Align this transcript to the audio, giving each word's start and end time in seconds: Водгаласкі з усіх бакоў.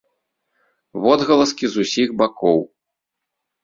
Водгаласкі 1.05 1.65
з 1.77 1.87
усіх 1.87 2.07
бакоў. 2.25 2.59